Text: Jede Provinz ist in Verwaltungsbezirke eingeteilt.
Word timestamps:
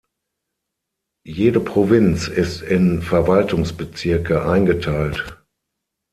Jede 1.27 1.59
Provinz 1.59 2.27
ist 2.27 2.63
in 2.63 3.03
Verwaltungsbezirke 3.03 4.43
eingeteilt. 4.49 5.39